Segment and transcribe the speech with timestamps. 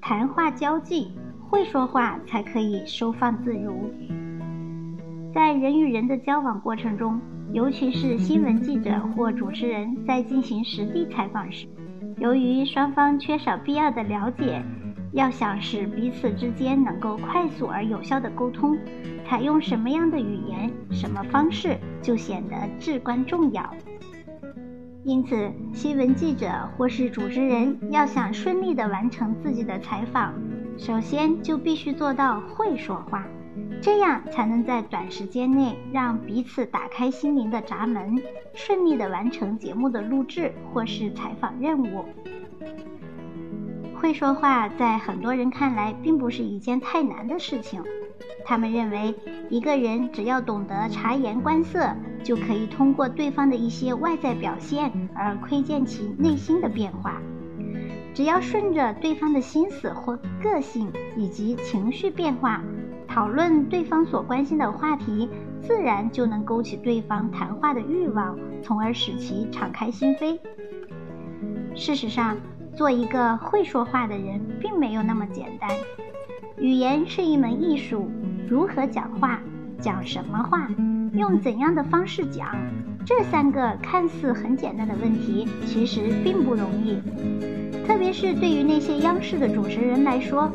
[0.00, 1.12] 谈话交际，
[1.48, 3.90] 会说话才可以收放自如。
[5.34, 7.20] 在人与人的交往过程中，
[7.52, 11.66] 尤其是新闻记者或主持人在进行实地采访时，
[12.16, 14.62] 由于双方缺少必要的了解，
[15.12, 18.76] 要想使彼此之间能够快速而有效的沟通，
[19.26, 23.74] 采用什么样的语言、什么方式就显得至关重要。
[25.04, 30.34] 因此，新闻记者或是主持人要想顺利地完成自己的采访，
[30.76, 33.24] 首先就必须做到会说话。
[33.80, 38.20] 这样才能在短时间内让彼此打开心灵的闸门，
[38.54, 42.04] 顺利的完成节目的录制或是采访任务。
[43.96, 47.82] 会说话在很多人看来并不是一件太难的事情，
[48.44, 49.14] 他们认为
[49.48, 57.20] 一个人只要懂得察言观色，就可以通过对方的一些外在表现而窥见其内心的变化。
[58.14, 62.62] 只要顺着对方的心思或个性以及情绪变化。
[63.06, 65.30] 讨论对方所关心的话题，
[65.62, 70.38] 自然就能勾起对方谈话的欲望，从而使其敞开心扉。
[71.74, 72.36] 事实上，
[72.76, 75.70] 做一个会说话的人并没有那么简单。
[76.58, 78.10] 语言是一门艺术，
[78.46, 79.40] 如何讲话，
[79.80, 80.68] 讲什么话，
[81.14, 82.56] 用怎样的方式讲，
[83.04, 87.00] 这三个看似很简单的问题，其实并不容易。
[87.86, 90.50] 特别是对于那些央视的主持人来说。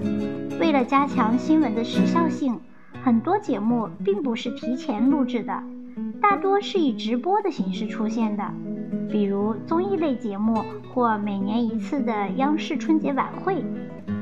[0.60, 2.60] 为了加强新闻的时效性，
[3.04, 5.64] 很多节目并不是提前录制的，
[6.22, 8.44] 大多是以直播的形式出现的。
[9.10, 13.64] 比如综艺类节目或每年一次的央视春节晚会，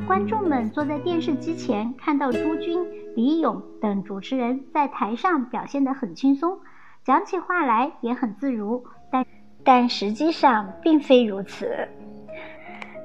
[0.08, 2.86] 观众们坐在电视机前，看到朱军、
[3.16, 6.60] 李咏等主持人在台上表现得很轻松，
[7.06, 9.26] 讲起话来也很自如，但
[9.64, 11.88] 但实际上并非如此，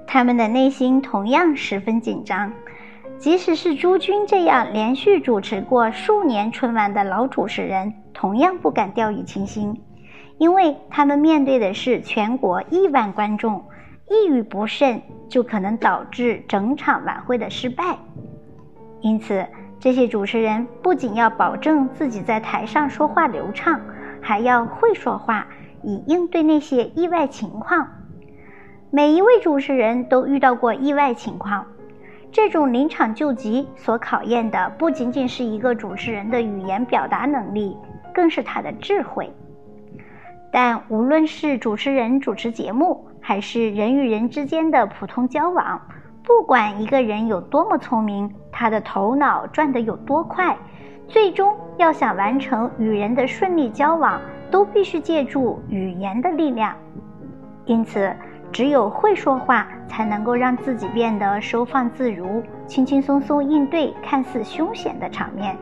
[0.06, 2.52] 他们的内心同样十分紧张。
[3.18, 9.80] 即使是朱军这样连续主持过数年春晚的老主持人，同样不敢掉以轻心，
[10.38, 13.64] 因为他们面对的是全国亿万观众，
[14.08, 17.96] 一语不慎就可能导致整场晚会的失败。
[19.00, 19.44] 因此，
[19.80, 23.80] 这些主持人不仅要保证自己在台上说话流畅，
[24.20, 25.46] 还要会说话，
[25.82, 27.88] 以应对那些意外情况。
[28.90, 31.66] 每一位主持人都遇到过意外情况。
[32.32, 37.76] 这种临场救急所考验的不仅仅是一个主持人的语言表达能力，
[38.14, 39.32] 更是他的智慧。
[40.52, 45.80] 但无论是主持人主持节目，还是人与人之间的普通交往，
[46.22, 50.56] 不管一个人有多么聪明，他的头脑转得有多快，
[51.08, 56.72] 最终要想完成与人的顺利交往，都必须借助语言的力量。
[57.64, 58.14] 因此。
[58.52, 65.54] 只有会说话，才能够让自己变得收放自如，轻轻松松应对看似凶险的场面。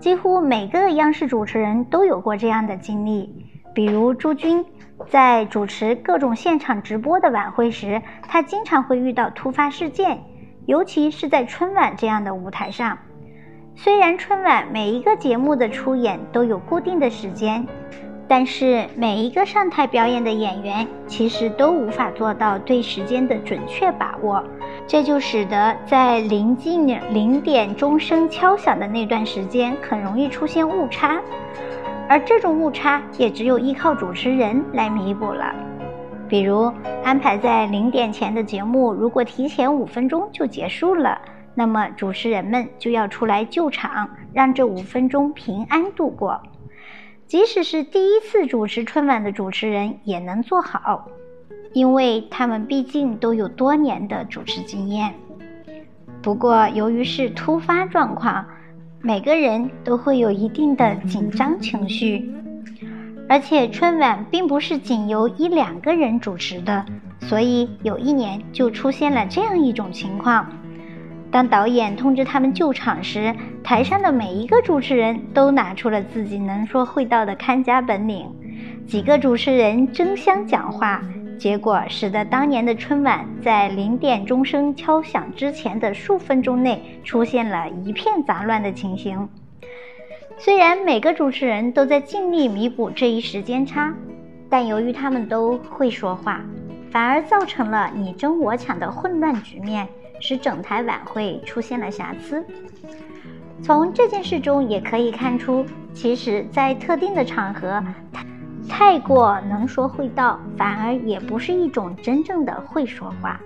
[0.00, 3.30] 几乎每个央视主持人都有过这样的经历，
[3.74, 4.64] 比如朱军
[5.08, 10.24] 在主持各种现场直播的晚会时，他经常会遇到突发事件，
[10.66, 12.98] 尤其是在春晚这样的舞台上。
[13.76, 17.66] 虽然春晚每一个节目的出演都有固定的时间。
[18.26, 24.42] 但是每一个上台表演的演员其实都无法做到对时间的准确把握，
[24.86, 31.20] 这就使得在临近零点钟声敲响的那段时间很容易出现误差，
[32.08, 35.54] 而这种误差也只有依靠主持人来弥补了。
[36.28, 36.72] 比如
[37.02, 41.20] 安排在零点前的节目，如果提前五分钟就结束了，
[41.54, 46.40] 那么主持人们就要出来救场，让这五分钟平安度过。
[47.26, 51.08] 即使是第一次主持春晚的主持人也能做好，
[51.72, 55.14] 因为他们毕竟都有多年的主持经验。
[56.22, 58.46] 不过，由于是突发状况，
[59.06, 62.32] 每个人都会有一定的紧张情绪，
[63.28, 66.82] 而且春晚并不是仅由一两个人主持的，
[67.20, 70.50] 所以有一年就出现了这样一种情况。
[71.30, 78.26] 当导演通知他们救场时，台上的每一个主持人都拿出了自己能说会道的看家本领，
[78.86, 81.02] 几个主持人争相讲话，
[81.38, 89.28] 结果使得当年的春晚在零点钟声敲响之前的数分钟内出现了一片杂乱的情形。
[90.38, 93.94] 虽然每个主持人都在尽力弥补这一时间差，
[94.48, 96.40] 但由于他们都会说话，
[96.90, 99.86] 反而造成了你争我抢的混乱局面。
[100.20, 102.42] 使整台晚会出现了瑕疵。
[103.62, 107.82] 从这件事中也可以看出，其实，在特定的场合，
[108.68, 113.40] 太过能说会道，反而也不是一种真正的会说话。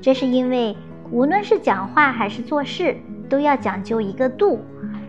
[0.00, 0.76] 这是因为，
[1.10, 2.96] 无论是讲话还是做事，
[3.28, 4.60] 都要讲究一个度，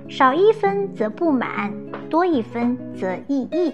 [0.09, 1.71] 少一分则不满，
[2.09, 3.73] 多一分则异议。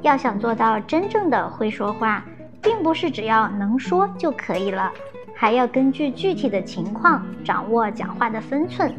[0.00, 2.24] 要想做到真正的会说话，
[2.62, 4.90] 并不是只要能说就可以了，
[5.34, 8.92] 还要根据具体的情况掌握讲话的分寸。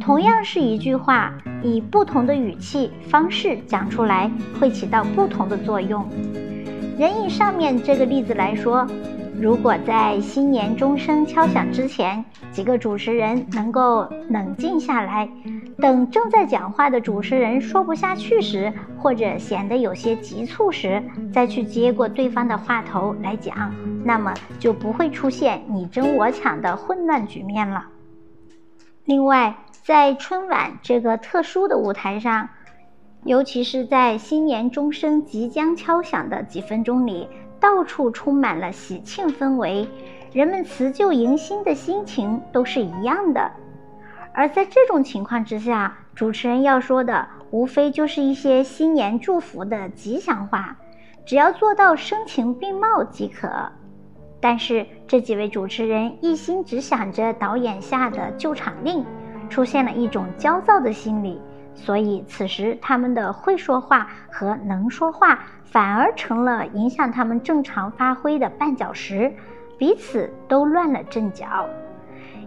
[0.00, 6.08] 同样是一句话，以不同的语气方式讲出来，会起到不同的作用。
[6.98, 8.86] 人以上面这个例子来说。
[9.40, 12.22] 如果在新年钟声敲响之前，
[12.52, 15.26] 几个主持人能够冷静下来，
[15.78, 21.02] 等正在讲话的主持人说不下去时，或者显得有些急促时，
[21.32, 23.72] 再去接过对方的话头来讲，
[24.04, 27.86] 那么就不会出现你争我抢的混乱局面了。
[29.06, 32.48] 另外，在春晚这个特殊的舞台上，
[33.24, 37.28] 尤其是在新年钟声即将敲响的几分钟里。
[37.58, 39.86] 到处充满了喜庆氛围，
[40.32, 43.50] 人们辞旧迎新的心情都是一样的。
[44.32, 50.74] 而在这种情况之下，主持人要说的无非就是一些新年祝福的吉祥话，
[51.26, 53.50] 只要做到声情并茂即可。
[54.40, 59.04] 但是这几位主持人一心只想着导演下的救场令，
[59.50, 61.38] 出现了一种焦躁的心理。
[61.74, 69.32] 所以，此时他们的会说话和能说话反而成了影响他们正常发挥的绊脚石，
[69.78, 71.66] 彼此都乱了阵脚。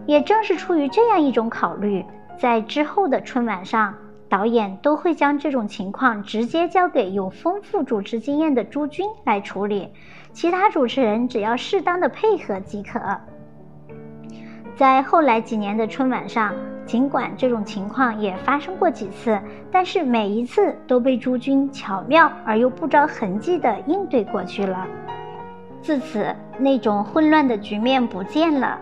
[0.06, 2.04] 也正是出于这样一种考虑，
[2.38, 3.94] 在之后的春晚上，
[4.28, 9.88] 导演都会将这种情况直接交给有丰富主持经验的朱军来处理，
[10.32, 13.00] 其他主持人只要适当的配合即可。
[14.76, 16.54] 在后来几年的春晚上。
[16.86, 19.40] 尽管这种情况也发生过几次，
[19.72, 24.86] 但是每一次都被朱军巧妙而又不着痕迹地应对过去了。
[25.80, 28.78] 自此，那种混乱的局面不见了。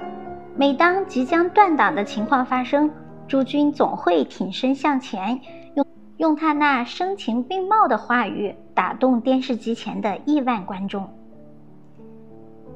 [0.57, 2.91] 每当即将断档的情况发生，
[3.27, 5.41] 朱军总会挺身向前，
[5.75, 5.87] 用
[6.19, 11.09] 用他那声情并茂的话语打动电视机前的亿万观众。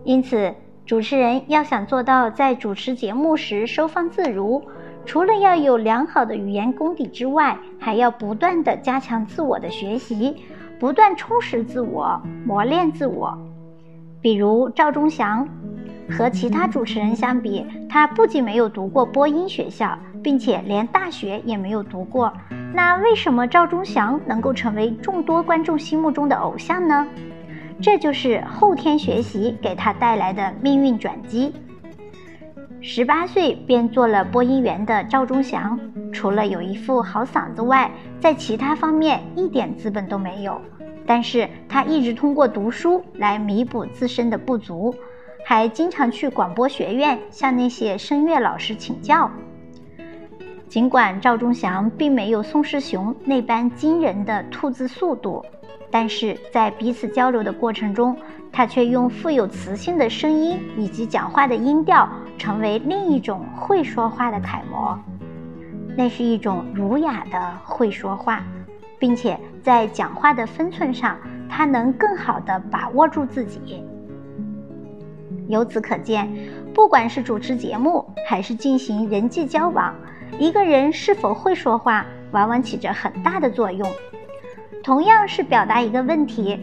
[0.04, 0.54] 因此，
[0.86, 4.62] 主持人要想做到在主持节目时收放自如。
[5.06, 10.36] 除了要有良好的语言功底之外，还要不断的加强自我的学习，
[10.80, 13.38] 不断充实自我，磨练自我。
[14.20, 15.48] 比如赵忠祥，
[16.10, 22.32] 和其他主持人相比，他不仅没有读过播音学校，并且连大学也没有读过。
[22.74, 27.06] 那为什么赵忠祥能够成为众多观众心目中的偶像呢？
[27.80, 31.54] 这就是后天学习给他带来的命运转机。
[32.88, 35.76] 十八岁便做了播音员的赵忠祥，
[36.12, 37.90] 除了有一副好嗓子外，
[38.20, 40.62] 在其他方面一点资本都没有。
[41.04, 44.94] 但是他一直通过读书来弥补自身的不足，
[45.44, 49.28] 还经常去广播学院向那些声乐老师请教。
[50.68, 55.44] 尽管赵忠祥并没有宋世雄那般惊人的吐字速度，
[55.90, 58.16] 但是在彼此交流的过程中，
[58.52, 62.08] 他却用富有磁性的声音以及讲话的音调。
[62.36, 64.98] 成为另一种会说话的楷模，
[65.96, 68.42] 那是一种儒雅的会说话，
[68.98, 71.16] 并且在讲话的分寸上，
[71.48, 73.82] 他能更好的把握住自己。
[75.48, 76.28] 由此可见，
[76.74, 79.94] 不管是主持节目还是进行人际交往，
[80.38, 83.88] 一个人是否会说话，往往起着很大的作用。
[84.82, 86.58] 同样是表达一个问题。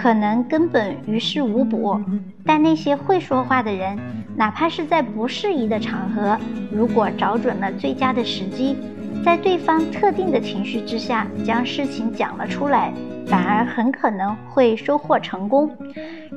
[0.00, 2.00] 可能根本于事无补，
[2.44, 3.98] 但那些会说话的人，
[4.36, 6.38] 哪怕是在不适宜的场合，
[6.70, 8.76] 如果找准了最佳的时机，
[9.24, 12.92] 在对方特定的情绪之下将事情讲了出来，
[13.26, 15.70] 反而很可能会收获成功。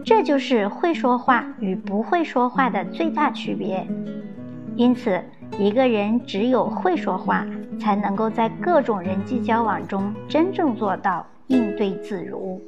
[0.03, 3.85] 这就是会说话与不会说话的最大区别。
[4.75, 5.21] 因此，
[5.59, 7.45] 一个人只有会说话，
[7.79, 12.59] 才能够在各种人际交往中真正做到应对自如。